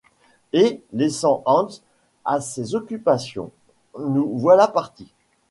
Et, 0.51 0.81
laissant 0.93 1.43
Hans 1.45 1.67
à 2.25 2.41
ses 2.41 2.73
occupations, 2.73 3.51
nous 3.99 4.35
voilà 4.35 4.67
partis. 4.67 5.13